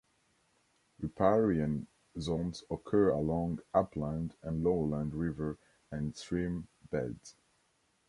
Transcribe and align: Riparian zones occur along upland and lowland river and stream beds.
Riparian 0.99 1.85
zones 2.19 2.63
occur 2.71 3.09
along 3.09 3.59
upland 3.71 4.33
and 4.41 4.63
lowland 4.63 5.13
river 5.13 5.59
and 5.91 6.15
stream 6.17 6.67
beds. 6.89 7.35